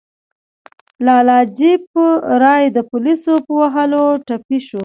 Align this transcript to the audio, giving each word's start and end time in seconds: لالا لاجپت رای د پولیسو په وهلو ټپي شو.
لالا 1.05 1.19
لاجپت 1.27 2.23
رای 2.43 2.63
د 2.75 2.77
پولیسو 2.91 3.33
په 3.45 3.51
وهلو 3.59 4.03
ټپي 4.27 4.59
شو. 4.67 4.79